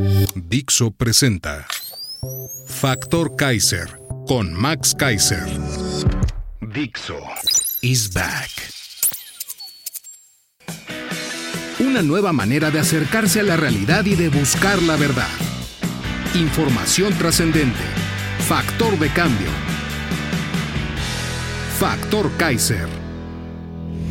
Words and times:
Dixo 0.00 0.92
presenta 0.92 1.66
Factor 2.66 3.36
Kaiser 3.36 4.00
con 4.26 4.54
Max 4.54 4.94
Kaiser. 4.94 5.44
Dixo 6.72 7.18
is 7.82 8.10
back. 8.14 8.48
Una 11.80 12.00
nueva 12.00 12.32
manera 12.32 12.70
de 12.70 12.78
acercarse 12.78 13.40
a 13.40 13.42
la 13.42 13.58
realidad 13.58 14.06
y 14.06 14.14
de 14.14 14.30
buscar 14.30 14.80
la 14.82 14.96
verdad. 14.96 15.28
Información 16.34 17.12
trascendente. 17.18 17.84
Factor 18.48 18.98
de 18.98 19.08
cambio. 19.10 19.50
Factor 21.78 22.30
Kaiser. 22.38 22.88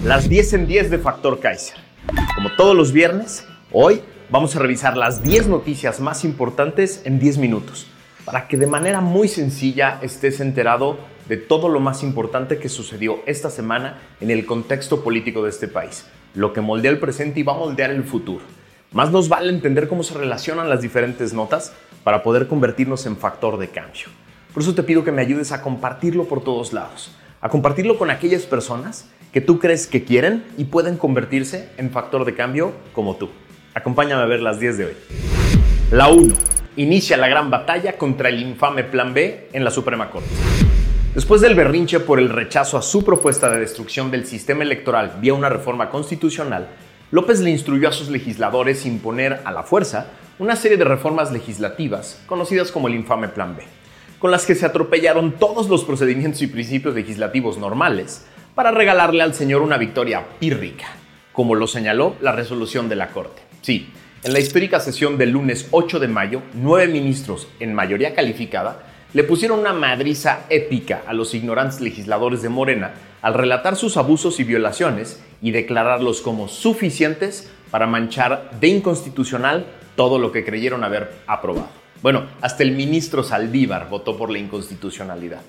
Las 0.03 0.29
10 0.29 0.53
en 0.53 0.67
10 0.67 0.91
de 0.91 0.99
Factor 0.99 1.39
Kaiser. 1.39 1.77
Como 2.35 2.51
todos 2.55 2.75
los 2.75 2.91
viernes, 2.91 3.47
hoy 3.71 4.03
vamos 4.29 4.55
a 4.55 4.59
revisar 4.59 4.95
las 4.95 5.23
10 5.23 5.47
noticias 5.47 5.99
más 5.99 6.23
importantes 6.23 7.01
en 7.05 7.19
10 7.19 7.39
minutos, 7.39 7.87
para 8.25 8.47
que 8.47 8.57
de 8.57 8.67
manera 8.67 9.01
muy 9.01 9.27
sencilla 9.27 9.99
estés 10.01 10.39
enterado 10.39 10.97
de 11.27 11.37
todo 11.37 11.67
lo 11.67 11.79
más 11.79 12.03
importante 12.03 12.59
que 12.59 12.69
sucedió 12.69 13.19
esta 13.25 13.49
semana 13.49 13.99
en 14.21 14.29
el 14.29 14.45
contexto 14.45 15.03
político 15.03 15.43
de 15.43 15.49
este 15.49 15.67
país, 15.67 16.05
lo 16.35 16.53
que 16.53 16.61
moldea 16.61 16.91
el 16.91 16.99
presente 16.99 17.39
y 17.39 17.43
va 17.43 17.53
a 17.53 17.57
moldear 17.57 17.89
el 17.91 18.03
futuro. 18.03 18.43
Más 18.91 19.11
nos 19.11 19.29
vale 19.29 19.49
entender 19.49 19.87
cómo 19.87 20.03
se 20.03 20.15
relacionan 20.15 20.69
las 20.69 20.81
diferentes 20.81 21.33
notas 21.33 21.73
para 22.03 22.23
poder 22.23 22.47
convertirnos 22.47 23.05
en 23.05 23.17
factor 23.17 23.57
de 23.57 23.69
cambio. 23.69 24.07
Por 24.53 24.63
eso 24.63 24.75
te 24.75 24.83
pido 24.83 25.03
que 25.03 25.11
me 25.11 25.21
ayudes 25.21 25.51
a 25.51 25.61
compartirlo 25.61 26.25
por 26.25 26.43
todos 26.43 26.73
lados, 26.73 27.15
a 27.41 27.49
compartirlo 27.49 27.97
con 27.97 28.09
aquellas 28.09 28.43
personas 28.43 29.07
que 29.31 29.41
tú 29.41 29.59
crees 29.59 29.85
que 29.85 30.03
quieren 30.03 30.43
y 30.57 30.65
pueden 30.65 30.97
convertirse 30.97 31.69
en 31.77 31.91
factor 31.91 32.25
de 32.25 32.35
cambio 32.35 32.73
como 32.93 33.15
tú. 33.15 33.29
Acompáñame 33.73 34.23
a 34.23 34.25
ver 34.25 34.41
las 34.41 34.59
10 34.59 34.77
de 34.77 34.85
hoy. 34.85 34.93
La 35.91 36.07
1. 36.07 36.35
Inicia 36.77 37.17
la 37.17 37.27
gran 37.27 37.49
batalla 37.51 37.97
contra 37.97 38.29
el 38.29 38.41
infame 38.41 38.83
Plan 38.83 39.13
B 39.13 39.49
en 39.53 39.63
la 39.63 39.71
Suprema 39.71 40.09
Corte. 40.09 40.29
Después 41.13 41.41
del 41.41 41.55
berrinche 41.55 41.99
por 41.99 42.19
el 42.19 42.29
rechazo 42.29 42.77
a 42.77 42.81
su 42.81 43.03
propuesta 43.03 43.49
de 43.49 43.59
destrucción 43.59 44.11
del 44.11 44.25
sistema 44.25 44.63
electoral 44.63 45.17
vía 45.19 45.33
una 45.33 45.49
reforma 45.49 45.89
constitucional, 45.89 46.67
López 47.11 47.39
le 47.39 47.49
instruyó 47.49 47.89
a 47.89 47.91
sus 47.91 48.09
legisladores 48.09 48.85
imponer 48.85 49.41
a 49.43 49.51
la 49.51 49.63
fuerza 49.63 50.07
una 50.37 50.55
serie 50.55 50.77
de 50.77 50.85
reformas 50.85 51.31
legislativas 51.31 52.21
conocidas 52.27 52.71
como 52.71 52.87
el 52.87 52.95
infame 52.95 53.27
Plan 53.27 53.55
B, 53.55 53.63
con 54.19 54.31
las 54.31 54.45
que 54.45 54.55
se 54.55 54.65
atropellaron 54.65 55.33
todos 55.33 55.67
los 55.69 55.83
procedimientos 55.83 56.41
y 56.41 56.47
principios 56.47 56.95
legislativos 56.95 57.57
normales 57.57 58.25
para 58.55 58.71
regalarle 58.71 59.23
al 59.23 59.33
señor 59.33 59.61
una 59.61 59.77
victoria 59.77 60.23
pírrica, 60.39 60.87
como 61.39 61.55
lo 61.55 61.67
señaló 61.67 62.17
la 62.19 62.33
resolución 62.33 62.89
de 62.89 62.97
la 62.97 63.11
Corte. 63.11 63.41
Sí, 63.61 63.87
en 64.25 64.33
la 64.33 64.39
histórica 64.39 64.81
sesión 64.81 65.17
del 65.17 65.29
lunes 65.29 65.69
8 65.71 65.97
de 65.97 66.09
mayo, 66.09 66.41
nueve 66.53 66.91
ministros, 66.91 67.47
en 67.61 67.73
mayoría 67.73 68.13
calificada, 68.13 68.83
le 69.13 69.23
pusieron 69.23 69.61
una 69.61 69.71
madriza 69.71 70.41
épica 70.49 71.01
a 71.07 71.13
los 71.13 71.33
ignorantes 71.33 71.79
legisladores 71.79 72.41
de 72.41 72.49
Morena 72.49 72.91
al 73.21 73.35
relatar 73.35 73.77
sus 73.77 73.95
abusos 73.95 74.41
y 74.41 74.43
violaciones 74.43 75.23
y 75.41 75.51
declararlos 75.51 76.19
como 76.19 76.49
suficientes 76.49 77.49
para 77.71 77.87
manchar 77.87 78.51
de 78.59 78.67
inconstitucional 78.67 79.65
todo 79.95 80.19
lo 80.19 80.33
que 80.33 80.43
creyeron 80.43 80.83
haber 80.83 81.09
aprobado. 81.25 81.69
Bueno, 82.01 82.25
hasta 82.41 82.63
el 82.63 82.73
ministro 82.73 83.23
Saldívar 83.23 83.87
votó 83.89 84.17
por 84.17 84.29
la 84.29 84.39
inconstitucionalidad. 84.39 85.39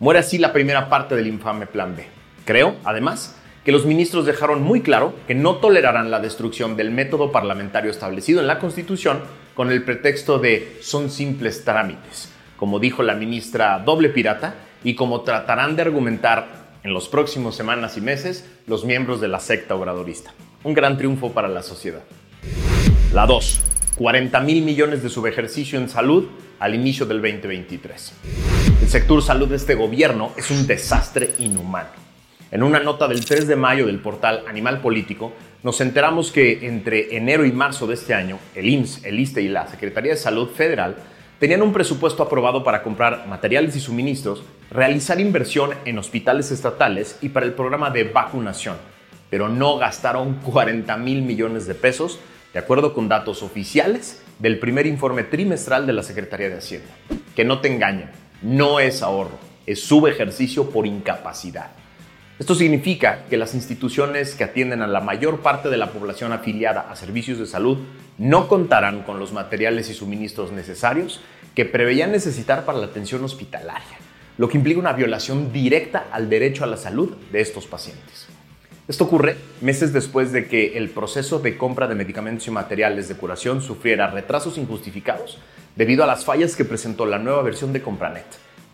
Muere 0.00 0.18
así 0.18 0.36
la 0.38 0.52
primera 0.52 0.88
parte 0.88 1.14
del 1.14 1.28
infame 1.28 1.68
Plan 1.68 1.94
B. 1.94 2.04
Creo, 2.44 2.74
además, 2.82 3.36
que 3.64 3.72
los 3.72 3.84
ministros 3.84 4.24
dejaron 4.26 4.62
muy 4.62 4.80
claro 4.80 5.14
que 5.26 5.34
no 5.34 5.56
tolerarán 5.56 6.10
la 6.10 6.20
destrucción 6.20 6.76
del 6.76 6.90
método 6.90 7.32
parlamentario 7.32 7.90
establecido 7.90 8.40
en 8.40 8.46
la 8.46 8.58
Constitución 8.58 9.20
con 9.54 9.70
el 9.70 9.82
pretexto 9.82 10.38
de 10.38 10.78
son 10.80 11.10
simples 11.10 11.64
trámites, 11.64 12.30
como 12.56 12.78
dijo 12.78 13.02
la 13.02 13.14
ministra 13.14 13.78
doble 13.80 14.08
pirata 14.08 14.54
y 14.84 14.94
como 14.94 15.22
tratarán 15.22 15.76
de 15.76 15.82
argumentar 15.82 16.78
en 16.84 16.94
los 16.94 17.08
próximos 17.08 17.56
semanas 17.56 17.96
y 17.96 18.00
meses 18.00 18.48
los 18.66 18.84
miembros 18.84 19.20
de 19.20 19.28
la 19.28 19.40
secta 19.40 19.74
obradorista. 19.74 20.32
Un 20.64 20.74
gran 20.74 20.96
triunfo 20.96 21.32
para 21.32 21.48
la 21.48 21.62
sociedad. 21.62 22.02
La 23.12 23.26
2. 23.26 23.60
40 23.96 24.40
mil 24.40 24.62
millones 24.62 25.02
de 25.02 25.08
subejercicio 25.08 25.78
en 25.78 25.88
salud 25.88 26.28
al 26.60 26.74
inicio 26.74 27.04
del 27.04 27.20
2023. 27.20 28.12
El 28.82 28.88
sector 28.88 29.22
salud 29.22 29.48
de 29.48 29.56
este 29.56 29.74
gobierno 29.74 30.32
es 30.36 30.50
un 30.52 30.66
desastre 30.66 31.34
inhumano. 31.40 32.07
En 32.50 32.62
una 32.62 32.80
nota 32.80 33.06
del 33.08 33.26
3 33.26 33.46
de 33.46 33.56
mayo 33.56 33.84
del 33.84 34.00
portal 34.00 34.44
Animal 34.48 34.80
Político, 34.80 35.34
nos 35.62 35.82
enteramos 35.82 36.32
que 36.32 36.66
entre 36.66 37.14
enero 37.14 37.44
y 37.44 37.52
marzo 37.52 37.86
de 37.86 37.92
este 37.92 38.14
año, 38.14 38.38
el 38.54 38.70
IMSS, 38.70 39.04
el 39.04 39.20
ISTE 39.20 39.42
y 39.42 39.48
la 39.48 39.66
Secretaría 39.66 40.12
de 40.12 40.18
Salud 40.18 40.48
Federal 40.48 40.96
tenían 41.38 41.60
un 41.60 41.74
presupuesto 41.74 42.22
aprobado 42.22 42.64
para 42.64 42.82
comprar 42.82 43.26
materiales 43.28 43.76
y 43.76 43.80
suministros, 43.80 44.44
realizar 44.70 45.20
inversión 45.20 45.72
en 45.84 45.98
hospitales 45.98 46.50
estatales 46.50 47.18
y 47.20 47.28
para 47.28 47.44
el 47.44 47.52
programa 47.52 47.90
de 47.90 48.04
vacunación, 48.04 48.76
pero 49.28 49.50
no 49.50 49.76
gastaron 49.76 50.34
40 50.42 50.96
mil 50.96 51.20
millones 51.20 51.66
de 51.66 51.74
pesos, 51.74 52.18
de 52.54 52.60
acuerdo 52.60 52.94
con 52.94 53.10
datos 53.10 53.42
oficiales 53.42 54.22
del 54.38 54.58
primer 54.58 54.86
informe 54.86 55.22
trimestral 55.22 55.86
de 55.86 55.92
la 55.92 56.02
Secretaría 56.02 56.48
de 56.48 56.56
Hacienda. 56.56 56.88
Que 57.36 57.44
no 57.44 57.60
te 57.60 57.70
engañen, 57.70 58.10
no 58.40 58.80
es 58.80 59.02
ahorro, 59.02 59.38
es 59.66 59.82
subejercicio 59.82 60.70
por 60.70 60.86
incapacidad. 60.86 61.72
Esto 62.38 62.54
significa 62.54 63.24
que 63.28 63.36
las 63.36 63.54
instituciones 63.54 64.36
que 64.36 64.44
atienden 64.44 64.80
a 64.80 64.86
la 64.86 65.00
mayor 65.00 65.40
parte 65.40 65.68
de 65.70 65.76
la 65.76 65.90
población 65.90 66.32
afiliada 66.32 66.82
a 66.88 66.94
servicios 66.94 67.38
de 67.38 67.46
salud 67.46 67.78
no 68.16 68.46
contarán 68.46 69.02
con 69.02 69.18
los 69.18 69.32
materiales 69.32 69.90
y 69.90 69.94
suministros 69.94 70.52
necesarios 70.52 71.20
que 71.56 71.64
preveían 71.64 72.12
necesitar 72.12 72.64
para 72.64 72.78
la 72.78 72.86
atención 72.86 73.24
hospitalaria, 73.24 73.98
lo 74.36 74.48
que 74.48 74.56
implica 74.56 74.78
una 74.78 74.92
violación 74.92 75.52
directa 75.52 76.06
al 76.12 76.30
derecho 76.30 76.62
a 76.62 76.68
la 76.68 76.76
salud 76.76 77.10
de 77.32 77.40
estos 77.40 77.66
pacientes. 77.66 78.28
Esto 78.86 79.04
ocurre 79.04 79.36
meses 79.60 79.92
después 79.92 80.30
de 80.30 80.46
que 80.46 80.78
el 80.78 80.90
proceso 80.90 81.40
de 81.40 81.58
compra 81.58 81.88
de 81.88 81.96
medicamentos 81.96 82.46
y 82.46 82.52
materiales 82.52 83.08
de 83.08 83.16
curación 83.16 83.60
sufriera 83.60 84.12
retrasos 84.12 84.58
injustificados 84.58 85.38
debido 85.74 86.04
a 86.04 86.06
las 86.06 86.24
fallas 86.24 86.54
que 86.54 86.64
presentó 86.64 87.04
la 87.04 87.18
nueva 87.18 87.42
versión 87.42 87.72
de 87.72 87.82
Compranet, 87.82 88.26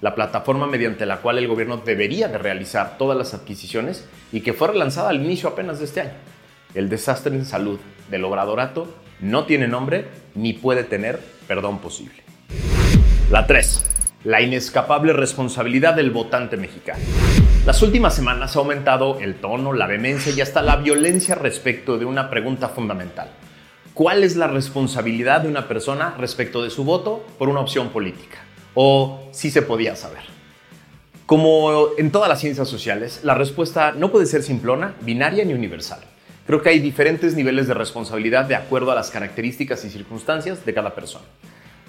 la 0.04 0.14
plataforma 0.14 0.66
mediante 0.66 1.06
la 1.06 1.22
cual 1.22 1.38
el 1.38 1.48
gobierno 1.48 1.78
debería 1.78 2.28
de 2.28 2.36
realizar 2.36 2.98
todas 2.98 3.16
las 3.16 3.32
adquisiciones 3.32 4.06
y 4.32 4.42
que 4.42 4.52
fue 4.52 4.68
relanzada 4.68 5.08
al 5.08 5.24
inicio 5.24 5.48
apenas 5.48 5.78
de 5.78 5.86
este 5.86 6.02
año. 6.02 6.12
El 6.74 6.90
desastre 6.90 7.34
en 7.34 7.46
salud 7.46 7.80
del 8.10 8.22
obradorato 8.26 8.86
no 9.20 9.46
tiene 9.46 9.66
nombre 9.66 10.08
ni 10.34 10.52
puede 10.52 10.84
tener 10.84 11.20
perdón 11.48 11.78
posible. 11.78 12.22
La 13.30 13.46
3. 13.46 13.82
La 14.24 14.42
inescapable 14.42 15.14
responsabilidad 15.14 15.94
del 15.94 16.10
votante 16.10 16.58
mexicano. 16.58 17.00
Las 17.64 17.80
últimas 17.80 18.14
semanas 18.14 18.56
ha 18.56 18.58
aumentado 18.58 19.20
el 19.20 19.36
tono, 19.36 19.72
la 19.72 19.86
vehemencia 19.86 20.34
y 20.36 20.42
hasta 20.42 20.60
la 20.60 20.76
violencia 20.76 21.34
respecto 21.34 21.96
de 21.96 22.04
una 22.04 22.28
pregunta 22.28 22.68
fundamental. 22.68 23.30
¿Cuál 23.94 24.22
es 24.22 24.36
la 24.36 24.48
responsabilidad 24.48 25.40
de 25.40 25.48
una 25.48 25.66
persona 25.66 26.14
respecto 26.18 26.62
de 26.62 26.68
su 26.68 26.84
voto 26.84 27.24
por 27.38 27.48
una 27.48 27.60
opción 27.60 27.88
política? 27.88 28.43
¿O 28.74 29.28
si 29.32 29.50
se 29.50 29.62
podía 29.62 29.96
saber? 29.96 30.22
Como 31.26 31.88
en 31.96 32.10
todas 32.10 32.28
las 32.28 32.40
ciencias 32.40 32.68
sociales, 32.68 33.20
la 33.22 33.34
respuesta 33.34 33.92
no 33.92 34.10
puede 34.10 34.26
ser 34.26 34.42
simplona, 34.42 34.94
binaria 35.00 35.44
ni 35.44 35.54
universal. 35.54 36.00
Creo 36.46 36.60
que 36.60 36.68
hay 36.68 36.80
diferentes 36.80 37.34
niveles 37.34 37.66
de 37.66 37.74
responsabilidad 37.74 38.44
de 38.44 38.56
acuerdo 38.56 38.92
a 38.92 38.94
las 38.94 39.10
características 39.10 39.84
y 39.84 39.90
circunstancias 39.90 40.66
de 40.66 40.74
cada 40.74 40.94
persona. 40.94 41.24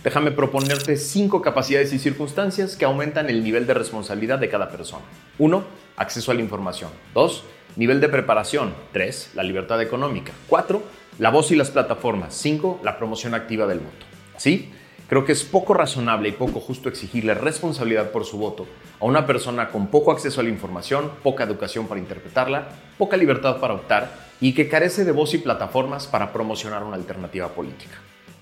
Déjame 0.06 0.32
proponerte 0.32 0.96
cinco 0.96 1.42
capacidades 1.42 1.92
y 1.92 2.00
circunstancias 2.00 2.78
que 2.78 2.86
aumentan 2.86 3.30
el 3.30 3.44
nivel 3.44 3.66
de 3.66 3.74
responsabilidad 3.74 4.40
de 4.40 4.50
cada 4.50 4.70
persona. 4.70 5.04
1. 5.40 5.64
Acceso 5.98 6.32
a 6.32 6.36
la 6.36 6.42
información. 6.42 6.92
2. 7.16 7.44
Nivel 7.76 8.00
de 8.00 8.08
preparación. 8.08 8.74
3. 8.94 9.32
La 9.34 9.44
libertad 9.44 9.82
económica. 9.82 10.32
4. 10.48 10.82
La 11.18 11.32
voz 11.32 11.52
y 11.52 11.56
las 11.56 11.72
plataformas. 11.72 12.36
5. 12.36 12.82
La 12.84 12.98
promoción 12.98 13.34
activa 13.34 13.66
del 13.66 13.80
voto. 13.80 14.06
Así, 14.36 14.72
Creo 15.08 15.24
que 15.24 15.34
es 15.34 15.44
poco 15.44 15.76
razonable 15.76 16.30
y 16.30 16.32
poco 16.32 16.60
justo 16.60 16.90
exigirle 16.90 17.36
responsabilidad 17.36 18.10
por 18.10 18.26
su 18.26 18.40
voto 18.40 18.66
a 19.00 19.06
una 19.06 19.28
persona 19.28 19.70
con 19.70 19.88
poco 19.88 20.12
acceso 20.12 20.42
a 20.42 20.44
la 20.44 20.50
información, 20.50 21.12
poca 21.22 21.44
educación 21.44 21.88
para 21.88 22.00
interpretarla, 22.00 22.70
poca 22.98 23.16
libertad 23.16 23.58
para 23.58 23.76
optar 23.76 24.12
y 24.42 24.54
que 24.54 24.68
carece 24.68 25.06
de 25.06 25.12
voz 25.12 25.36
y 25.36 25.38
plataformas 25.38 26.08
para 26.08 26.34
promocionar 26.34 26.84
una 26.84 26.96
alternativa 26.96 27.50
política. 27.50 27.98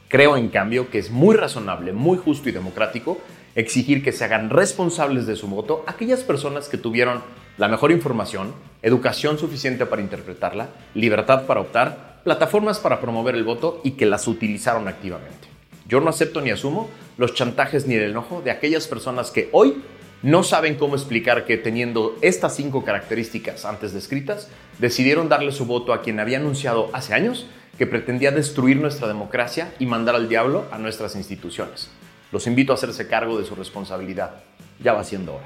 Creo, 0.07 0.37
en 0.37 0.47
cambio, 0.47 0.89
que 0.89 0.99
es 0.99 1.11
muy 1.11 1.35
razonable, 1.35 1.91
muy 1.91 2.17
justo 2.17 2.47
y 2.47 2.53
democrático 2.53 3.17
exigir 3.55 4.01
que 4.01 4.13
se 4.13 4.23
hagan 4.23 4.49
responsables 4.49 5.27
de 5.27 5.35
su 5.35 5.47
voto 5.47 5.83
aquellas 5.85 6.23
personas 6.23 6.69
que 6.69 6.77
tuvieron 6.77 7.21
la 7.57 7.67
mejor 7.67 7.91
información, 7.91 8.53
educación 8.81 9.37
suficiente 9.37 9.85
para 9.85 10.01
interpretarla, 10.01 10.69
libertad 10.95 11.45
para 11.45 11.59
optar, 11.59 12.21
plataformas 12.23 12.79
para 12.79 13.01
promover 13.01 13.35
el 13.35 13.43
voto 13.43 13.81
y 13.83 13.91
que 13.91 14.05
las 14.05 14.29
utilizaron 14.29 14.87
activamente. 14.87 15.52
Yo 15.87 15.99
no 15.99 16.09
acepto 16.09 16.41
ni 16.41 16.51
asumo 16.51 16.89
los 17.17 17.33
chantajes 17.33 17.87
ni 17.87 17.95
el 17.95 18.11
enojo 18.11 18.41
de 18.41 18.51
aquellas 18.51 18.87
personas 18.87 19.31
que 19.31 19.49
hoy 19.51 19.81
no 20.21 20.43
saben 20.43 20.75
cómo 20.75 20.95
explicar 20.95 21.45
que 21.45 21.57
teniendo 21.57 22.15
estas 22.21 22.55
cinco 22.55 22.85
características 22.85 23.65
antes 23.65 23.93
descritas, 23.93 24.47
decidieron 24.79 25.27
darle 25.27 25.51
su 25.51 25.65
voto 25.65 25.91
a 25.91 26.01
quien 26.01 26.19
había 26.21 26.37
anunciado 26.37 26.89
hace 26.93 27.13
años 27.13 27.45
que 27.77 27.87
pretendía 27.87 28.31
destruir 28.31 28.77
nuestra 28.77 29.07
democracia 29.07 29.73
y 29.79 29.85
mandar 29.85 30.15
al 30.15 30.29
diablo 30.29 30.65
a 30.71 30.77
nuestras 30.77 31.17
instituciones. 31.17 31.89
Los 32.31 32.47
invito 32.47 32.71
a 32.71 32.75
hacerse 32.75 33.07
cargo 33.07 33.37
de 33.37 33.45
su 33.45 33.53
responsabilidad. 33.53 34.43
Ya 34.81 34.93
va 34.93 35.03
siendo 35.03 35.35
hora. 35.35 35.45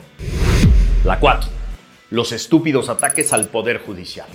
La 1.03 1.19
4. 1.19 1.49
Los 2.11 2.31
estúpidos 2.31 2.89
ataques 2.89 3.33
al 3.33 3.47
Poder 3.47 3.79
Judicial. 3.79 4.27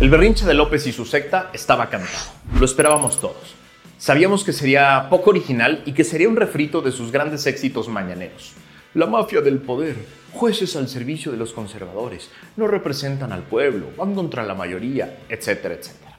El 0.00 0.10
berrinche 0.10 0.44
de 0.44 0.54
López 0.54 0.86
y 0.88 0.92
su 0.92 1.04
secta 1.04 1.50
estaba 1.52 1.88
cantado. 1.88 2.32
Lo 2.58 2.64
esperábamos 2.64 3.20
todos. 3.20 3.61
Sabíamos 4.02 4.42
que 4.42 4.52
sería 4.52 5.06
poco 5.08 5.30
original 5.30 5.80
y 5.86 5.92
que 5.92 6.02
sería 6.02 6.28
un 6.28 6.34
refrito 6.34 6.82
de 6.82 6.90
sus 6.90 7.12
grandes 7.12 7.46
éxitos 7.46 7.86
mañaneros. 7.86 8.54
La 8.94 9.06
mafia 9.06 9.40
del 9.42 9.60
poder, 9.60 9.94
jueces 10.32 10.74
al 10.74 10.88
servicio 10.88 11.30
de 11.30 11.38
los 11.38 11.52
conservadores, 11.52 12.28
no 12.56 12.66
representan 12.66 13.30
al 13.30 13.44
pueblo, 13.44 13.90
van 13.96 14.16
contra 14.16 14.42
la 14.42 14.54
mayoría, 14.54 15.20
etcétera, 15.28 15.76
etcétera. 15.76 16.18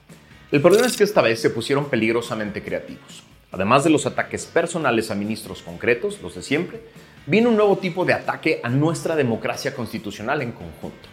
El 0.50 0.62
problema 0.62 0.88
es 0.88 0.96
que 0.96 1.04
esta 1.04 1.22
vez 1.22 1.42
se 1.42 1.50
pusieron 1.50 1.90
peligrosamente 1.90 2.64
creativos. 2.64 3.22
Además 3.52 3.84
de 3.84 3.90
los 3.90 4.06
ataques 4.06 4.46
personales 4.46 5.12
a 5.12 5.16
ministros 5.16 5.62
concretos, 5.62 6.22
los 6.22 6.36
de 6.36 6.42
siempre, 6.42 6.84
vino 7.26 7.50
un 7.50 7.58
nuevo 7.58 7.78
tipo 7.80 8.06
de 8.06 8.14
ataque 8.14 8.62
a 8.64 8.70
nuestra 8.70 9.14
democracia 9.18 9.76
constitucional 9.76 10.42
en 10.42 10.54
conjunto. 10.54 11.13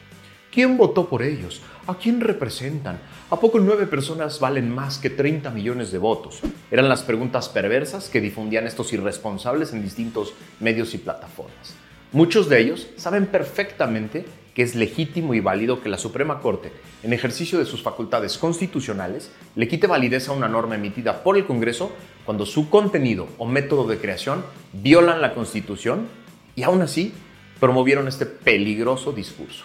¿Quién 0.52 0.76
votó 0.76 1.08
por 1.08 1.22
ellos? 1.22 1.62
¿A 1.86 1.94
quién 1.94 2.20
representan? 2.20 2.98
¿A 3.30 3.38
poco 3.38 3.60
nueve 3.60 3.86
personas 3.86 4.40
valen 4.40 4.68
más 4.68 4.98
que 4.98 5.08
30 5.08 5.48
millones 5.50 5.92
de 5.92 5.98
votos? 5.98 6.40
Eran 6.72 6.88
las 6.88 7.02
preguntas 7.02 7.48
perversas 7.48 8.08
que 8.08 8.20
difundían 8.20 8.66
estos 8.66 8.92
irresponsables 8.92 9.72
en 9.72 9.84
distintos 9.84 10.34
medios 10.58 10.92
y 10.94 10.98
plataformas. 10.98 11.76
Muchos 12.10 12.48
de 12.48 12.60
ellos 12.60 12.88
saben 12.96 13.26
perfectamente 13.26 14.24
que 14.52 14.64
es 14.64 14.74
legítimo 14.74 15.34
y 15.34 15.40
válido 15.40 15.80
que 15.80 15.88
la 15.88 15.98
Suprema 15.98 16.40
Corte, 16.40 16.72
en 17.04 17.12
ejercicio 17.12 17.60
de 17.60 17.64
sus 17.64 17.84
facultades 17.84 18.36
constitucionales, 18.36 19.30
le 19.54 19.68
quite 19.68 19.86
validez 19.86 20.28
a 20.28 20.32
una 20.32 20.48
norma 20.48 20.74
emitida 20.74 21.22
por 21.22 21.36
el 21.36 21.46
Congreso 21.46 21.92
cuando 22.24 22.44
su 22.44 22.68
contenido 22.68 23.28
o 23.38 23.46
método 23.46 23.86
de 23.86 23.98
creación 23.98 24.44
violan 24.72 25.22
la 25.22 25.32
Constitución 25.32 26.08
y 26.56 26.64
aún 26.64 26.82
así 26.82 27.14
promovieron 27.60 28.08
este 28.08 28.26
peligroso 28.26 29.12
discurso. 29.12 29.64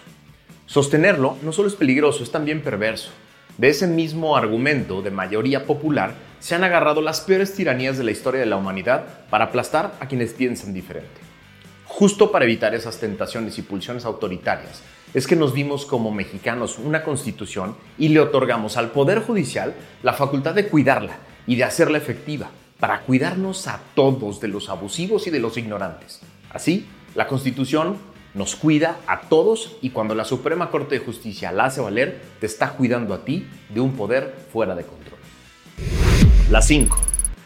Sostenerlo 0.66 1.38
no 1.42 1.52
solo 1.52 1.68
es 1.68 1.74
peligroso, 1.74 2.24
es 2.24 2.32
también 2.32 2.60
perverso. 2.60 3.10
De 3.56 3.68
ese 3.68 3.86
mismo 3.86 4.36
argumento 4.36 5.00
de 5.00 5.10
mayoría 5.10 5.64
popular 5.64 6.14
se 6.40 6.54
han 6.54 6.64
agarrado 6.64 7.00
las 7.00 7.20
peores 7.20 7.54
tiranías 7.54 7.96
de 7.96 8.04
la 8.04 8.10
historia 8.10 8.40
de 8.40 8.46
la 8.46 8.56
humanidad 8.56 9.06
para 9.30 9.46
aplastar 9.46 9.94
a 10.00 10.08
quienes 10.08 10.34
piensan 10.34 10.74
diferente. 10.74 11.20
Justo 11.86 12.30
para 12.30 12.44
evitar 12.44 12.74
esas 12.74 12.98
tentaciones 12.98 13.58
y 13.58 13.62
pulsiones 13.62 14.04
autoritarias, 14.04 14.82
es 15.14 15.26
que 15.26 15.36
nos 15.36 15.54
dimos 15.54 15.86
como 15.86 16.10
mexicanos 16.10 16.78
una 16.78 17.04
constitución 17.04 17.76
y 17.96 18.08
le 18.08 18.20
otorgamos 18.20 18.76
al 18.76 18.90
Poder 18.90 19.20
Judicial 19.20 19.72
la 20.02 20.12
facultad 20.12 20.54
de 20.54 20.66
cuidarla 20.68 21.16
y 21.46 21.54
de 21.54 21.64
hacerla 21.64 21.96
efectiva, 21.96 22.50
para 22.78 23.00
cuidarnos 23.00 23.68
a 23.68 23.80
todos 23.94 24.40
de 24.40 24.48
los 24.48 24.68
abusivos 24.68 25.26
y 25.26 25.30
de 25.30 25.40
los 25.40 25.56
ignorantes. 25.56 26.20
Así, 26.50 26.86
la 27.14 27.28
constitución 27.28 27.96
nos 28.36 28.54
cuida 28.54 28.98
a 29.06 29.22
todos 29.22 29.76
y 29.80 29.90
cuando 29.90 30.14
la 30.14 30.26
Suprema 30.26 30.70
Corte 30.70 30.98
de 30.98 31.04
Justicia 31.04 31.52
la 31.52 31.64
hace 31.64 31.80
valer, 31.80 32.20
te 32.38 32.44
está 32.44 32.72
cuidando 32.72 33.14
a 33.14 33.24
ti 33.24 33.48
de 33.70 33.80
un 33.80 33.96
poder 33.96 34.34
fuera 34.52 34.74
de 34.74 34.84
control. 34.84 35.18
La 36.50 36.60
5. 36.60 36.98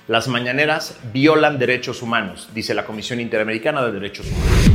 Las 0.08 0.26
mañaneras 0.26 0.98
violan 1.12 1.60
derechos 1.60 2.02
humanos, 2.02 2.48
dice 2.52 2.74
la 2.74 2.84
Comisión 2.84 3.20
Interamericana 3.20 3.84
de 3.84 3.92
Derechos 3.92 4.26
Humanos. 4.26 4.70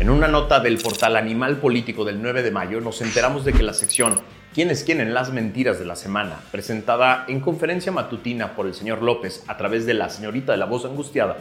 En 0.00 0.10
una 0.10 0.28
nota 0.28 0.60
del 0.60 0.76
portal 0.76 1.16
Animal 1.16 1.56
Político 1.56 2.04
del 2.04 2.20
9 2.20 2.42
de 2.42 2.50
mayo 2.50 2.82
nos 2.82 3.00
enteramos 3.00 3.46
de 3.46 3.54
que 3.54 3.62
la 3.62 3.72
sección 3.72 4.20
¿Quiénes 4.52 4.84
quieren 4.84 5.14
las 5.14 5.32
mentiras 5.32 5.78
de 5.78 5.86
la 5.86 5.96
semana? 5.96 6.40
presentada 6.52 7.24
en 7.26 7.40
conferencia 7.40 7.90
matutina 7.90 8.54
por 8.54 8.66
el 8.66 8.74
señor 8.74 9.02
López 9.02 9.42
a 9.48 9.56
través 9.56 9.86
de 9.86 9.94
la 9.94 10.10
señorita 10.10 10.52
de 10.52 10.58
la 10.58 10.66
voz 10.66 10.84
angustiada, 10.84 11.38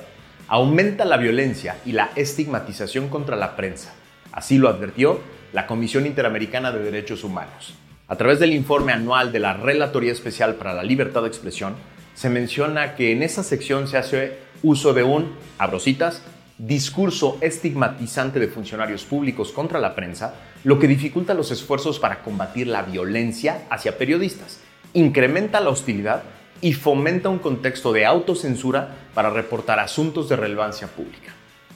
aumenta 0.47 1.03
la 1.05 1.17
violencia 1.17 1.75
y 1.85 1.91
la 1.91 2.09
estigmatización 2.15 3.09
contra 3.09 3.35
la 3.35 3.55
prensa 3.55 3.93
Así 4.33 4.57
lo 4.57 4.67
advirtió 4.67 5.21
la 5.53 5.67
Comisión 5.67 6.07
Interamericana 6.07 6.71
de 6.71 6.83
Derechos 6.83 7.23
Humanos. 7.23 7.75
A 8.07 8.15
través 8.15 8.39
del 8.39 8.51
informe 8.51 8.91
anual 8.91 9.31
de 9.31 9.39
la 9.39 9.53
Relatoría 9.53 10.11
Especial 10.11 10.55
para 10.55 10.73
la 10.73 10.83
Libertad 10.83 11.21
de 11.21 11.27
Expresión, 11.27 11.75
se 12.15 12.29
menciona 12.29 12.95
que 12.95 13.11
en 13.11 13.21
esa 13.21 13.43
sección 13.43 13.87
se 13.87 13.97
hace 13.97 14.37
uso 14.63 14.93
de 14.93 15.03
un, 15.03 15.33
abrositas, 15.59 16.23
discurso 16.57 17.37
estigmatizante 17.41 18.39
de 18.39 18.47
funcionarios 18.47 19.03
públicos 19.03 19.51
contra 19.51 19.79
la 19.79 19.93
prensa, 19.93 20.33
lo 20.63 20.79
que 20.79 20.87
dificulta 20.87 21.35
los 21.35 21.51
esfuerzos 21.51 21.99
para 21.99 22.23
combatir 22.23 22.67
la 22.67 22.81
violencia 22.81 23.65
hacia 23.69 23.99
periodistas, 23.99 24.61
incrementa 24.93 25.59
la 25.59 25.69
hostilidad 25.69 26.23
y 26.59 26.73
fomenta 26.73 27.29
un 27.29 27.39
contexto 27.39 27.93
de 27.93 28.05
autocensura 28.05 28.95
para 29.13 29.29
reportar 29.29 29.79
asuntos 29.79 30.27
de 30.27 30.37
relevancia 30.37 30.87
pública. 30.87 31.33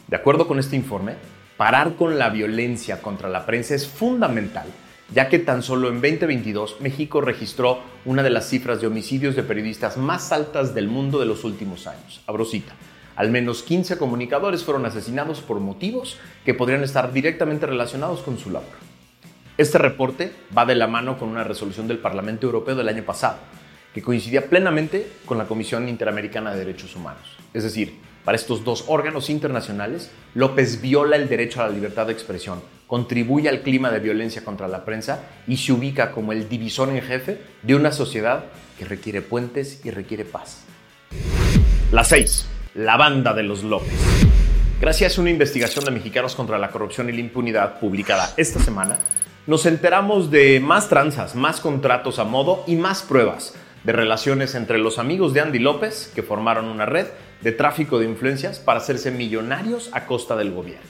De 0.07 0.15
acuerdo 0.15 0.48
con 0.48 0.57
este 0.57 0.75
informe, 0.75 1.15
Parar 1.57 1.95
con 1.95 2.19
la 2.19 2.30
violencia 2.30 3.01
contra 3.01 3.30
la 3.30 3.48
prensa 3.48 3.74
es 3.74 3.88
fundamental, 3.88 4.68
ya 5.12 5.27
que 5.27 5.39
tan 5.39 5.63
solo 5.63 5.89
en 5.89 6.01
2022 6.01 6.81
México 6.81 7.19
registró 7.19 7.80
una 8.06 8.21
de 8.21 8.30
las 8.30 8.48
cifras 8.48 8.80
de 8.80 8.86
homicidios 8.86 9.36
de 9.36 9.42
periodistas 9.42 9.98
más 9.98 10.31
altas 10.31 10.75
del 10.75 10.88
mundo 10.88 11.19
de 11.19 11.25
los 11.25 11.44
últimos 11.44 11.88
años. 11.88 12.21
Abrosita. 12.27 12.74
Al 13.15 13.31
menos 13.31 13.63
15 13.63 13.98
comunicadores 13.98 14.63
fueron 14.63 14.86
asesinados 14.86 15.42
por 15.42 15.59
motivos 15.59 16.19
que 16.45 16.54
podrían 16.54 16.83
estar 16.83 17.12
directamente 17.12 17.65
relacionados 17.65 18.21
con 18.21 18.38
su 18.38 18.51
labor. 18.51 18.69
Este 19.57 19.80
reporte 19.80 20.31
va 20.56 20.68
de 20.68 20.75
la 20.75 20.86
mano 20.86 21.18
con 21.18 21.30
una 21.30 21.44
resolución 21.44 21.88
del 21.88 21.98
Parlamento 21.98 22.45
Europeo 22.45 22.75
del 22.75 22.89
año 22.89 23.01
pasado, 23.01 23.38
que 23.95 24.04
coincidía 24.04 24.45
plenamente 24.45 25.12
con 25.25 25.39
la 25.39 25.48
Comisión 25.48 25.89
Interamericana 25.89 26.52
de 26.52 26.59
Derechos 26.59 26.95
Humanos. 26.95 27.35
Es 27.56 27.64
decir, 27.64 27.95
para 28.28 28.36
estos 28.36 28.66
dos 28.66 28.84
órganos 28.88 29.30
internacionales, 29.30 30.12
López 30.34 30.81
viola 30.81 31.16
el 31.16 31.30
derecho 31.30 31.62
a 31.62 31.68
la 31.68 31.74
libertad 31.74 32.07
de 32.07 32.12
expresión, 32.12 32.62
contribuye 32.86 33.48
al 33.48 33.62
clima 33.62 33.90
de 33.90 34.02
violencia 34.02 34.44
contra 34.44 34.68
la 34.68 34.84
prensa 34.84 35.24
y 35.48 35.56
se 35.56 35.72
ubica 35.72 36.12
como 36.12 36.34
el 36.34 36.50
divisor 36.50 36.90
en 36.90 37.02
jefe 37.02 37.40
de 37.64 37.76
una 37.76 37.94
sociedad 37.94 38.44
que 38.78 38.84
requiere 38.84 39.22
puentes 39.22 39.80
y 39.86 39.92
requiere 39.92 40.26
paz. 40.26 40.66
La 41.94 42.04
6. 42.04 42.50
La 42.76 42.98
banda 42.98 43.34
de 43.34 43.44
los 43.44 43.64
López. 43.64 43.94
Gracias 44.81 45.18
a 45.18 45.22
una 45.22 45.30
investigación 45.30 45.86
de 45.86 45.92
mexicanos 45.92 46.36
contra 46.36 46.57
la 46.57 46.69
corrupción 46.69 47.07
y 47.07 47.14
la 47.14 47.22
impunidad 47.22 47.80
publicada 47.80 48.34
esta 48.36 48.60
semana, 48.60 48.98
nos 49.46 49.66
enteramos 49.66 50.31
de 50.31 50.60
más 50.60 50.90
tranzas, 50.90 51.34
más 51.34 51.62
contratos 51.62 52.19
a 52.19 52.26
modo 52.26 52.66
y 52.68 52.76
más 52.76 53.04
pruebas 53.04 53.54
de 53.86 53.94
relaciones 53.94 54.54
entre 54.54 54.80
los 54.80 55.00
amigos 55.00 55.34
de 55.34 55.40
Andy 55.40 55.60
López, 55.60 56.12
que 56.14 56.24
formaron 56.24 56.66
una 56.66 56.86
red 56.86 57.07
de 57.42 57.52
tráfico 57.52 58.00
de 58.00 58.06
influencias 58.06 58.60
para 58.60 58.80
hacerse 58.80 59.12
millonarios 59.12 59.90
a 59.94 60.06
costa 60.06 60.36
del 60.36 60.52
gobierno. 60.52 60.86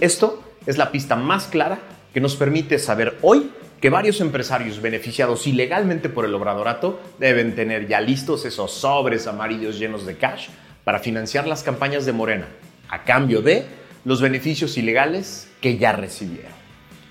Esto 0.00 0.42
es 0.66 0.78
la 0.78 0.90
pista 0.90 1.16
más 1.16 1.46
clara 1.46 1.78
que 2.12 2.20
nos 2.20 2.36
permite 2.36 2.78
saber 2.78 3.16
hoy 3.22 3.50
que 3.80 3.90
varios 3.90 4.20
empresarios 4.20 4.80
beneficiados 4.80 5.46
ilegalmente 5.46 6.08
por 6.08 6.24
el 6.24 6.34
obradorato 6.34 7.00
deben 7.18 7.54
tener 7.54 7.86
ya 7.86 8.00
listos 8.00 8.44
esos 8.44 8.72
sobres 8.72 9.26
amarillos 9.26 9.78
llenos 9.78 10.06
de 10.06 10.16
cash 10.16 10.48
para 10.84 10.98
financiar 10.98 11.46
las 11.46 11.62
campañas 11.62 12.06
de 12.06 12.12
Morena, 12.12 12.46
a 12.88 13.04
cambio 13.04 13.42
de 13.42 13.66
los 14.04 14.20
beneficios 14.20 14.78
ilegales 14.78 15.48
que 15.60 15.78
ya 15.78 15.92
recibieron. 15.92 16.52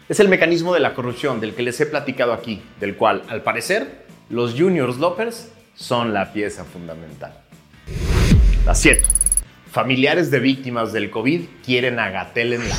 Es 0.08 0.20
el 0.20 0.30
mecanismo 0.30 0.74
de 0.74 0.80
la 0.80 0.94
corrupción 0.94 1.40
del 1.40 1.56
que 1.56 1.64
les 1.64 1.80
he 1.82 1.86
platicado 1.86 2.34
aquí, 2.34 2.62
del 2.80 2.96
cual, 2.96 3.24
al 3.28 3.42
parecer, 3.42 4.06
los 4.30 4.54
juniors 4.54 4.98
Lopers 4.98 5.52
son 5.76 6.14
la 6.14 6.32
pieza 6.32 6.64
fundamental. 6.64 7.45
La 8.66 8.74
7. 8.74 9.04
Familiares 9.72 10.32
de 10.32 10.40
víctimas 10.40 10.92
del 10.92 11.12
COVID 11.12 11.42
quieren 11.64 12.00
a 12.00 12.10
Gatel 12.10 12.54
en 12.54 12.68
la. 12.68 12.76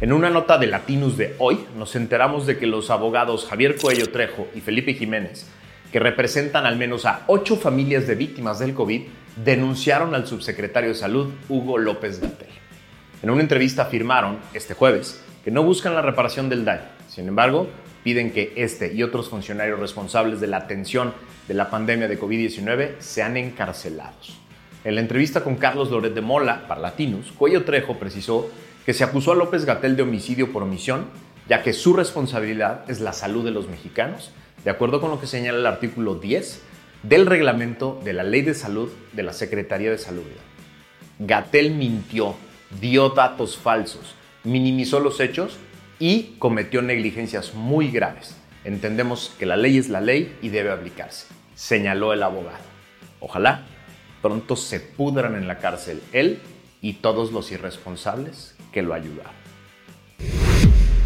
En 0.00 0.12
una 0.12 0.30
nota 0.30 0.58
de 0.58 0.68
Latinus 0.68 1.16
de 1.16 1.34
hoy, 1.40 1.66
nos 1.76 1.96
enteramos 1.96 2.46
de 2.46 2.56
que 2.56 2.68
los 2.68 2.88
abogados 2.90 3.46
Javier 3.46 3.74
Cuello 3.74 4.12
Trejo 4.12 4.46
y 4.54 4.60
Felipe 4.60 4.94
Jiménez, 4.94 5.48
que 5.90 5.98
representan 5.98 6.66
al 6.66 6.76
menos 6.76 7.04
a 7.04 7.24
ocho 7.26 7.56
familias 7.56 8.06
de 8.06 8.14
víctimas 8.14 8.60
del 8.60 8.74
COVID, 8.74 9.02
denunciaron 9.44 10.14
al 10.14 10.28
subsecretario 10.28 10.90
de 10.90 10.94
Salud, 10.94 11.32
Hugo 11.48 11.76
López 11.76 12.20
Gatel. 12.20 12.46
En 13.24 13.30
una 13.30 13.42
entrevista 13.42 13.82
afirmaron 13.82 14.38
este 14.52 14.74
jueves 14.74 15.20
que 15.44 15.50
no 15.50 15.64
buscan 15.64 15.96
la 15.96 16.02
reparación 16.02 16.48
del 16.48 16.64
daño. 16.64 16.86
Sin 17.08 17.26
embargo, 17.26 17.68
piden 18.04 18.30
que 18.30 18.52
este 18.54 18.94
y 18.94 19.02
otros 19.02 19.30
funcionarios 19.30 19.80
responsables 19.80 20.40
de 20.40 20.46
la 20.46 20.58
atención 20.58 21.12
de 21.48 21.54
la 21.54 21.70
pandemia 21.70 22.06
de 22.06 22.20
COVID-19 22.20 23.00
sean 23.00 23.36
encarcelados. 23.36 24.43
En 24.84 24.96
la 24.96 25.00
entrevista 25.00 25.42
con 25.42 25.56
Carlos 25.56 25.90
Loret 25.90 26.12
de 26.12 26.20
Mola 26.20 26.68
para 26.68 26.82
Latinos, 26.82 27.32
Cuello 27.32 27.64
Trejo 27.64 27.98
precisó 27.98 28.50
que 28.84 28.92
se 28.92 29.02
acusó 29.02 29.32
a 29.32 29.34
López 29.34 29.64
Gatel 29.64 29.96
de 29.96 30.02
homicidio 30.02 30.52
por 30.52 30.62
omisión, 30.62 31.06
ya 31.48 31.62
que 31.62 31.72
su 31.72 31.94
responsabilidad 31.94 32.84
es 32.90 33.00
la 33.00 33.14
salud 33.14 33.46
de 33.46 33.50
los 33.50 33.66
mexicanos, 33.66 34.30
de 34.62 34.70
acuerdo 34.70 35.00
con 35.00 35.10
lo 35.10 35.18
que 35.18 35.26
señala 35.26 35.58
el 35.58 35.66
artículo 35.66 36.16
10 36.16 36.60
del 37.02 37.24
reglamento 37.24 37.98
de 38.04 38.12
la 38.12 38.24
Ley 38.24 38.42
de 38.42 38.52
Salud 38.52 38.90
de 39.14 39.22
la 39.22 39.32
Secretaría 39.32 39.90
de 39.90 39.96
Salud. 39.96 40.24
Gatel 41.18 41.70
mintió, 41.70 42.34
dio 42.78 43.08
datos 43.08 43.56
falsos, 43.56 44.14
minimizó 44.42 45.00
los 45.00 45.18
hechos 45.18 45.56
y 45.98 46.34
cometió 46.38 46.82
negligencias 46.82 47.54
muy 47.54 47.90
graves. 47.90 48.36
Entendemos 48.64 49.34
que 49.38 49.46
la 49.46 49.56
ley 49.56 49.78
es 49.78 49.88
la 49.88 50.02
ley 50.02 50.36
y 50.42 50.50
debe 50.50 50.72
aplicarse, 50.72 51.26
señaló 51.54 52.12
el 52.12 52.22
abogado. 52.22 52.64
Ojalá 53.20 53.64
pronto 54.24 54.56
se 54.56 54.80
pudran 54.80 55.36
en 55.36 55.46
la 55.46 55.58
cárcel 55.58 56.00
él 56.14 56.38
y 56.80 56.94
todos 56.94 57.30
los 57.30 57.52
irresponsables 57.52 58.54
que 58.72 58.80
lo 58.80 58.94
ayudaron. 58.94 59.34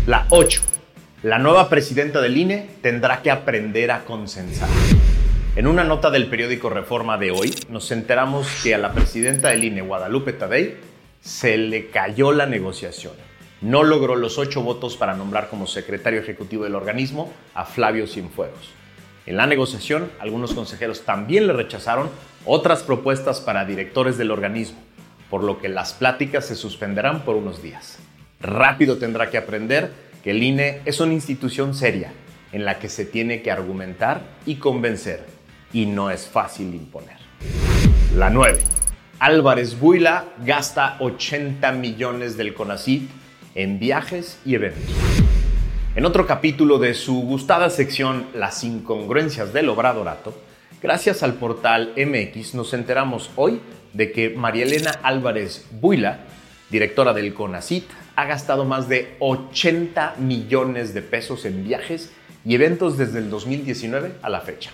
La 0.07 0.29
8. 0.31 0.63
La 1.25 1.41
nueva 1.41 1.69
presidenta 1.69 2.21
del 2.21 2.37
INE 2.37 2.71
tendrá 2.81 3.21
que 3.21 3.33
aprender 3.33 3.91
a 3.91 4.05
consensar. 4.05 4.69
En 5.57 5.67
una 5.67 5.83
nota 5.83 6.13
del 6.13 6.29
periódico 6.29 6.71
Reforma 6.71 7.19
de 7.19 7.33
hoy, 7.33 7.53
nos 7.69 7.91
enteramos 7.91 8.47
que 8.63 8.77
a 8.77 8.79
la 8.79 8.93
presidenta 8.93 9.49
del 9.49 9.65
INE, 9.65 9.81
Guadalupe 9.81 10.33
Tadei, 10.33 10.77
se 11.21 11.59
le 11.59 11.91
cayó 11.91 12.31
la 12.31 12.47
negociación. 12.47 13.15
No 13.63 13.83
logró 13.83 14.15
los 14.15 14.39
ocho 14.39 14.63
votos 14.63 14.97
para 14.97 15.17
nombrar 15.17 15.49
como 15.49 15.67
secretario 15.67 16.21
ejecutivo 16.21 16.63
del 16.63 16.77
organismo 16.77 17.33
a 17.53 17.65
Flavio 17.65 18.07
Cienfuegos. 18.07 18.79
En 19.27 19.37
la 19.37 19.47
negociación, 19.47 20.09
algunos 20.21 20.55
consejeros 20.55 21.03
también 21.03 21.49
le 21.49 21.53
rechazaron 21.53 22.09
otras 22.45 22.83
propuestas 22.83 23.41
para 23.41 23.65
directores 23.65 24.19
del 24.19 24.31
organismo, 24.31 24.79
por 25.31 25.45
lo 25.45 25.59
que 25.59 25.69
las 25.69 25.93
pláticas 25.93 26.47
se 26.47 26.57
suspenderán 26.57 27.25
por 27.25 27.37
unos 27.37 27.63
días. 27.63 27.99
Rápido 28.41 28.99
tendrá 28.99 29.31
que 29.31 29.39
aprender 29.39 29.93
que 30.23 30.31
el 30.31 30.43
INE 30.43 30.81
es 30.85 31.01
una 31.01 31.13
institución 31.13 31.75
seria 31.75 32.13
en 32.53 32.65
la 32.65 32.79
que 32.79 32.89
se 32.89 33.05
tiene 33.05 33.43
que 33.43 33.51
argumentar 33.51 34.23
y 34.47 34.57
convencer, 34.57 35.27
y 35.73 35.87
no 35.87 36.11
es 36.11 36.27
fácil 36.27 36.75
imponer. 36.75 37.17
La 38.15 38.31
9. 38.31 38.59
Álvarez 39.19 39.79
Buila 39.79 40.25
gasta 40.45 40.97
80 41.01 41.73
millones 41.73 42.37
del 42.37 42.55
CONACYT 42.55 43.11
en 43.55 43.79
viajes 43.79 44.39
y 44.45 44.55
eventos. 44.55 44.95
En 45.97 46.05
otro 46.07 46.27
capítulo 46.27 46.79
de 46.79 46.95
su 46.95 47.23
gustada 47.23 47.71
sección 47.71 48.27
Las 48.33 48.63
incongruencias 48.63 49.53
del 49.53 49.69
obradorato, 49.69 50.33
gracias 50.83 51.23
al 51.23 51.35
portal 51.35 51.93
MX 51.97 52.55
nos 52.55 52.73
enteramos 52.73 53.31
hoy 53.37 53.61
de 53.93 54.13
que 54.13 54.31
María 54.31 54.65
Elena 54.65 54.93
Álvarez 55.03 55.67
Buila, 55.71 56.21
directora 56.71 57.13
del 57.15 57.35
CONACIT, 57.35 57.85
ha 58.17 58.25
gastado 58.27 58.65
más 58.65 58.89
de 58.89 59.17
80 59.21 60.17
millones 60.19 60.95
de 60.95 61.03
pesos 61.03 61.45
en 61.45 61.65
viajes 61.65 62.13
y 62.45 62.55
eventos 62.55 62.99
desde 62.99 63.19
el 63.19 63.31
2019 63.31 64.13
a 64.23 64.29
la 64.29 64.41
fecha. 64.41 64.71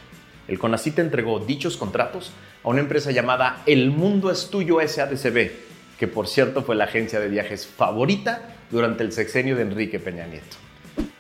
El 0.48 0.58
CONACIT 0.58 0.98
entregó 0.98 1.40
dichos 1.40 1.76
contratos 1.76 2.32
a 2.62 2.68
una 2.68 2.80
empresa 2.80 3.10
llamada 3.10 3.62
El 3.66 3.90
Mundo 3.90 4.30
es 4.30 4.50
Tuyo 4.50 4.78
SADCB, 4.86 5.50
que 5.98 6.08
por 6.08 6.26
cierto 6.26 6.62
fue 6.62 6.74
la 6.74 6.84
agencia 6.84 7.20
de 7.20 7.28
viajes 7.28 7.66
favorita 7.66 8.56
durante 8.70 9.04
el 9.04 9.12
sexenio 9.12 9.56
de 9.56 9.62
Enrique 9.62 9.98
Peña 9.98 10.26
Nieto. 10.26 10.56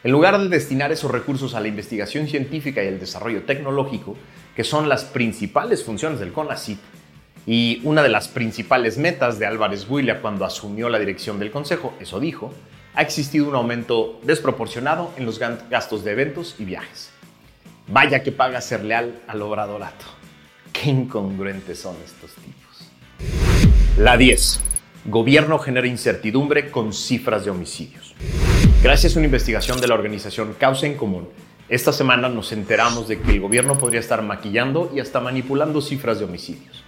En 0.02 0.12
lugar 0.12 0.38
de 0.38 0.48
destinar 0.48 0.92
esos 0.92 1.10
recursos 1.10 1.54
a 1.54 1.60
la 1.60 1.68
investigación 1.68 2.28
científica 2.28 2.84
y 2.84 2.88
el 2.88 3.00
desarrollo 3.00 3.44
tecnológico, 3.44 4.16
que 4.54 4.64
son 4.64 4.88
las 4.88 5.04
principales 5.04 5.84
funciones 5.84 6.20
del 6.20 6.32
CONACYT, 6.32 6.78
y 7.46 7.80
una 7.84 8.02
de 8.02 8.08
las 8.08 8.28
principales 8.28 8.96
metas 8.96 9.38
de 9.38 9.46
Álvarez 9.46 9.86
Buila 9.86 10.20
cuando 10.20 10.44
asumió 10.44 10.88
la 10.88 10.98
dirección 10.98 11.38
del 11.38 11.50
Consejo, 11.50 11.92
eso 12.00 12.18
dijo, 12.18 12.52
ha 12.94 13.02
existido 13.02 13.48
un 13.48 13.54
aumento 13.54 14.20
desproporcionado 14.22 15.10
en 15.16 15.26
los 15.26 15.38
gastos 15.38 16.04
de 16.04 16.12
eventos 16.12 16.56
y 16.58 16.64
viajes. 16.64 17.10
Vaya 17.88 18.22
que 18.22 18.32
paga 18.32 18.60
ser 18.60 18.84
leal 18.84 19.20
al 19.26 19.42
obradorato. 19.42 20.06
Qué 20.72 20.90
incongruentes 20.90 21.78
son 21.78 21.96
estos 22.04 22.32
tipos. 22.32 22.64
La 23.98 24.16
10. 24.16 24.60
Gobierno 25.06 25.58
genera 25.58 25.86
incertidumbre 25.86 26.70
con 26.70 26.94
cifras 26.94 27.44
de 27.44 27.50
homicidios. 27.50 28.14
Gracias 28.82 29.14
a 29.14 29.18
una 29.18 29.26
investigación 29.26 29.80
de 29.80 29.88
la 29.88 29.94
organización 29.94 30.54
Causa 30.58 30.86
en 30.86 30.96
Común, 30.96 31.28
esta 31.68 31.92
semana 31.92 32.28
nos 32.28 32.52
enteramos 32.52 33.08
de 33.08 33.20
que 33.20 33.32
el 33.32 33.40
gobierno 33.40 33.78
podría 33.78 34.00
estar 34.00 34.20
maquillando 34.22 34.92
y 34.94 35.00
hasta 35.00 35.20
manipulando 35.20 35.80
cifras 35.80 36.18
de 36.18 36.26
homicidios. 36.26 36.84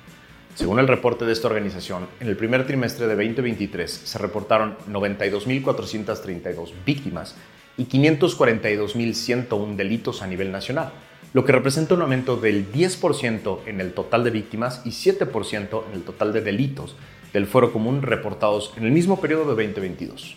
Según 0.55 0.79
el 0.79 0.89
reporte 0.89 1.25
de 1.25 1.33
esta 1.33 1.49
organización, 1.49 2.07
en 2.21 2.29
el 2.29 2.37
primer 2.37 2.67
trimestre 2.67 3.07
de 3.07 3.15
2023 3.15 3.91
se 3.91 4.19
reportaron 4.19 4.77
92.432 4.91 6.73
víctimas 6.85 7.37
y 7.79 7.87
542.101 7.87 9.77
delitos 9.77 10.21
a 10.21 10.27
nivel 10.27 10.53
nacional, 10.53 10.93
lo 11.33 11.45
que 11.45 11.53
representa 11.53 11.95
un 11.95 12.03
aumento 12.03 12.37
del 12.37 12.71
10% 12.71 13.61
en 13.67 13.81
el 13.81 13.93
total 13.95 14.25
de 14.25 14.31
víctimas 14.31 14.83
y 14.85 14.91
7% 14.91 15.85
en 15.89 15.95
el 15.95 16.03
total 16.03 16.35
de 16.35 16.43
delitos 16.43 16.97
del 17.33 17.47
Foro 17.47 17.73
Común 17.73 18.03
reportados 18.03 18.73
en 18.77 18.85
el 18.85 18.93
mismo 18.93 19.21
periodo 19.21 19.55
de 19.55 19.65
2022. 19.65 20.37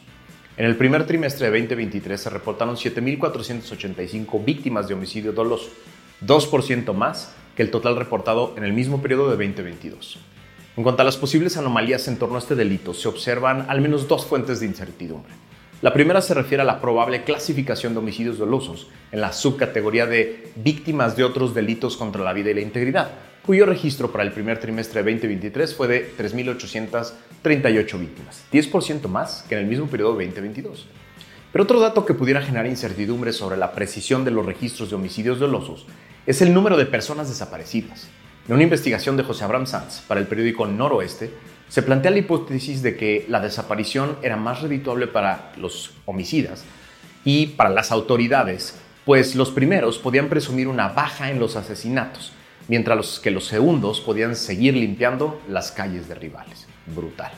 En 0.60 0.66
el 0.66 0.76
primer 0.76 1.08
trimestre 1.08 1.50
de 1.50 1.58
2023 1.58 2.20
se 2.20 2.30
reportaron 2.30 2.76
7.485 2.76 4.44
víctimas 4.44 4.90
de 4.90 4.94
homicidio 4.94 5.32
doloso, 5.32 5.70
2% 6.28 6.94
más 6.94 7.34
que 7.56 7.62
el 7.62 7.72
total 7.72 7.96
reportado 7.96 8.54
en 8.58 8.66
el 8.66 8.74
mismo 8.74 9.02
periodo 9.02 9.32
de 9.32 9.38
2022. 9.38 10.20
En 10.76 10.84
cuanto 10.84 11.02
a 11.02 11.06
las 11.06 11.16
posibles 11.16 11.56
anomalías 11.56 12.10
en 12.10 12.18
torno 12.18 12.36
a 12.36 12.40
este 12.40 12.56
delito, 12.56 12.94
se 12.94 13.08
observan 13.08 13.68
al 13.70 13.80
menos 13.80 14.10
dos 14.10 14.26
fuentes 14.26 14.60
de 14.60 14.66
incertidumbre. 14.66 15.32
La 15.82 15.94
primera 15.94 16.20
se 16.20 16.34
refiere 16.34 16.64
a 16.64 16.66
la 16.66 16.82
probable 16.82 17.24
clasificación 17.24 17.94
de 17.94 18.00
homicidios 18.00 18.38
dolosos 18.38 18.90
en 19.14 19.22
la 19.22 19.32
subcategoría 19.32 20.08
de 20.08 20.52
víctimas 20.58 21.16
de 21.16 21.24
otros 21.24 21.56
delitos 21.56 21.96
contra 21.96 22.22
la 22.22 22.34
vida 22.34 22.52
y 22.52 22.56
la 22.56 22.60
integridad, 22.60 23.12
cuyo 23.50 23.66
registro 23.66 24.12
para 24.12 24.24
el 24.24 24.32
primer 24.32 24.60
trimestre 24.60 25.02
de 25.02 25.12
2023 25.12 25.74
fue 25.74 25.88
de 25.88 26.16
3.838 26.16 28.00
víctimas, 28.00 28.44
10% 28.52 29.08
más 29.08 29.44
que 29.50 29.56
en 29.56 29.62
el 29.62 29.66
mismo 29.66 29.88
periodo 29.88 30.16
de 30.16 30.26
2022. 30.28 30.86
Pero 31.52 31.64
otro 31.64 31.80
dato 31.80 32.06
que 32.06 32.14
pudiera 32.14 32.44
generar 32.44 32.68
incertidumbre 32.68 33.34
sobre 33.34 33.58
la 33.58 33.72
precisión 33.72 34.24
de 34.24 34.30
los 34.30 34.46
registros 34.46 34.92
de 34.92 34.98
homicidios 34.98 35.40
dolosos 35.40 35.88
es 36.28 36.44
el 36.44 36.54
número 36.54 36.78
de 36.78 36.86
personas 36.86 37.28
desaparecidas. 37.28 38.08
En 38.48 38.54
una 38.54 38.62
investigación 38.62 39.18
de 39.18 39.24
José 39.24 39.46
Abraham 39.46 39.66
Sanz 39.66 40.02
para 40.08 40.20
el 40.20 40.28
periódico 40.28 40.68
Noroeste, 40.68 41.32
se 41.70 41.82
plantea 41.82 42.12
la 42.12 42.20
hipótesis 42.20 42.84
de 42.84 42.98
que 42.98 43.26
la 43.30 43.40
desaparición 43.40 44.18
era 44.22 44.38
más 44.38 44.62
redituable 44.62 45.08
para 45.08 45.54
los 45.58 45.96
homicidas 46.06 46.66
y 47.26 47.48
para 47.48 47.72
las 47.72 47.92
autoridades, 47.92 48.76
pues 49.06 49.34
los 49.34 49.50
primeros 49.50 49.98
podían 49.98 50.30
presumir 50.30 50.68
una 50.68 50.90
baja 50.90 51.32
en 51.32 51.40
los 51.40 51.56
asesinatos, 51.56 52.34
mientras 52.70 53.20
que 53.20 53.32
los 53.32 53.46
segundos 53.46 54.00
podían 54.00 54.36
seguir 54.38 54.76
limpiando 54.76 55.42
las 55.50 55.74
calles 55.74 56.08
de 56.08 56.16
rivales. 56.16 56.68
Brutal. 56.86 57.32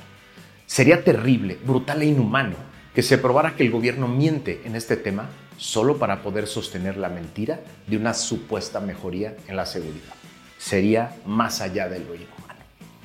Sería 0.68 1.04
terrible, 1.04 1.58
brutal 1.66 2.04
e 2.04 2.06
inhumano 2.06 2.56
que 2.94 3.02
se 3.02 3.18
probara 3.18 3.56
que 3.56 3.64
el 3.64 3.72
gobierno 3.72 4.08
miente 4.08 4.62
en 4.66 4.76
este 4.76 4.98
tema 4.98 5.30
solo 5.58 5.98
para 5.98 6.22
poder 6.22 6.48
sostener 6.48 6.98
la 6.98 7.10
mentira 7.10 7.62
de 7.88 7.98
una 7.98 8.14
supuesta 8.14 8.80
mejoría 8.80 9.36
en 9.48 9.56
la 9.56 9.66
seguridad. 9.66 10.14
Sería 10.58 11.16
más 11.26 11.62
allá 11.62 11.88
de 11.88 12.00
lo 12.00 12.14
inhumano. 12.14 12.60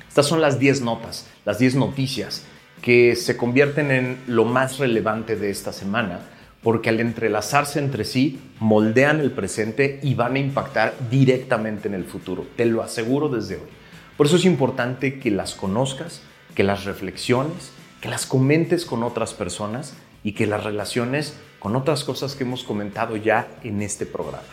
Estas 0.07 0.25
son 0.25 0.41
las 0.41 0.59
10 0.59 0.81
notas, 0.81 1.27
las 1.45 1.59
10 1.59 1.75
noticias 1.75 2.43
que 2.81 3.15
se 3.15 3.37
convierten 3.37 3.91
en 3.91 4.17
lo 4.27 4.45
más 4.45 4.77
relevante 4.79 5.35
de 5.35 5.49
esta 5.49 5.71
semana 5.71 6.19
porque 6.67 6.89
al 6.89 6.99
entrelazarse 6.99 7.79
entre 7.79 8.03
sí 8.03 8.41
moldean 8.59 9.21
el 9.21 9.31
presente 9.31 10.01
y 10.03 10.15
van 10.15 10.35
a 10.35 10.39
impactar 10.39 10.95
directamente 11.09 11.87
en 11.87 11.93
el 11.93 12.03
futuro. 12.03 12.45
Te 12.57 12.65
lo 12.65 12.83
aseguro 12.83 13.29
desde 13.29 13.55
hoy. 13.55 13.69
Por 14.17 14.25
eso 14.25 14.35
es 14.35 14.43
importante 14.43 15.17
que 15.17 15.31
las 15.31 15.55
conozcas, 15.55 16.23
que 16.55 16.65
las 16.65 16.83
reflexiones, 16.83 17.71
que 18.01 18.09
las 18.09 18.25
comentes 18.25 18.85
con 18.85 19.03
otras 19.03 19.33
personas 19.33 19.95
y 20.25 20.33
que 20.33 20.45
las 20.45 20.61
relaciones 20.61 21.39
con 21.59 21.77
otras 21.77 22.03
cosas 22.03 22.35
que 22.35 22.43
hemos 22.43 22.65
comentado 22.65 23.15
ya 23.15 23.47
en 23.63 23.81
este 23.81 24.05
programa. 24.05 24.43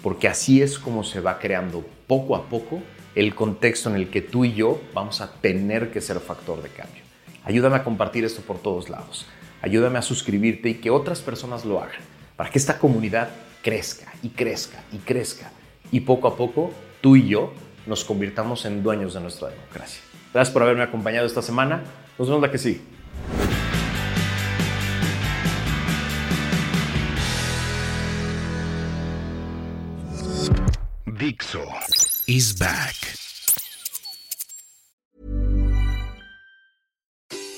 Porque 0.00 0.28
así 0.28 0.62
es 0.62 0.78
como 0.78 1.02
se 1.02 1.18
va 1.18 1.40
creando 1.40 1.84
poco 2.06 2.36
a 2.36 2.44
poco 2.44 2.80
el 3.16 3.34
contexto 3.34 3.90
en 3.90 3.96
el 3.96 4.10
que 4.10 4.22
tú 4.22 4.44
y 4.44 4.54
yo 4.54 4.80
vamos 4.94 5.20
a 5.20 5.32
tener 5.32 5.90
que 5.90 6.02
ser 6.02 6.20
factor 6.20 6.62
de 6.62 6.68
cambio. 6.68 7.02
Ayúdame 7.42 7.74
a 7.74 7.82
compartir 7.82 8.24
esto 8.24 8.42
por 8.42 8.58
todos 8.58 8.88
lados 8.88 9.26
ayúdame 9.62 9.98
a 9.98 10.02
suscribirte 10.02 10.70
y 10.70 10.74
que 10.74 10.90
otras 10.90 11.20
personas 11.20 11.64
lo 11.64 11.80
hagan, 11.80 12.00
para 12.36 12.50
que 12.50 12.58
esta 12.58 12.78
comunidad 12.78 13.30
crezca 13.62 14.12
y 14.22 14.30
crezca 14.30 14.82
y 14.92 14.98
crezca. 14.98 15.50
Y 15.90 16.00
poco 16.00 16.28
a 16.28 16.36
poco, 16.36 16.72
tú 17.00 17.16
y 17.16 17.28
yo 17.28 17.52
nos 17.86 18.04
convirtamos 18.04 18.64
en 18.64 18.82
dueños 18.82 19.14
de 19.14 19.20
nuestra 19.20 19.48
democracia. 19.48 20.02
Gracias 20.32 20.52
por 20.52 20.62
haberme 20.62 20.82
acompañado 20.82 21.26
esta 21.26 21.42
semana. 21.42 21.82
Nos 22.18 22.28
vemos 22.28 22.42
la 22.42 22.50
que 22.50 22.58
sigue. 22.58 22.80
Dixo 31.18 31.64
is 32.26 32.56
back. 32.56 33.27